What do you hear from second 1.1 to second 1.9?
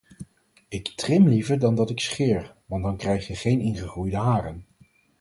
liever dan dat